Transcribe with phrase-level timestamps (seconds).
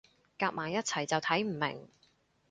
[0.39, 1.87] 夾埋一齊就睇唔明